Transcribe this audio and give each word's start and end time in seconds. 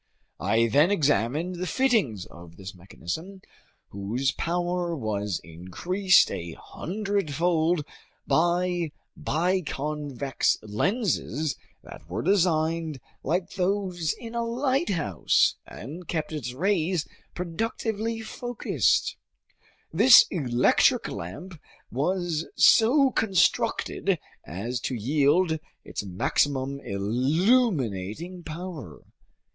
I 0.39 0.65
then 0.65 0.89
examined 0.89 1.57
the 1.57 1.67
fittings 1.67 2.25
of 2.25 2.55
this 2.57 2.73
mechanism, 2.73 3.39
whose 3.89 4.31
power 4.31 4.95
was 4.95 5.39
increased 5.43 6.31
a 6.31 6.53
hundredfold 6.53 7.85
by 8.25 8.91
biconvex 9.15 10.57
lenses 10.63 11.55
that 11.83 12.09
were 12.09 12.23
designed 12.23 12.99
like 13.21 13.51
those 13.51 14.13
in 14.13 14.33
a 14.33 14.43
lighthouse 14.43 15.57
and 15.67 16.07
kept 16.07 16.31
its 16.31 16.51
rays 16.53 17.07
productively 17.35 18.21
focused. 18.21 19.17
This 19.93 20.25
electric 20.31 21.09
lamp 21.09 21.61
was 21.91 22.47
so 22.57 23.11
constructed 23.11 24.17
as 24.43 24.79
to 24.79 24.95
yield 24.95 25.59
its 25.85 26.03
maximum 26.03 26.79
illuminating 26.79 28.41
power. 28.41 29.03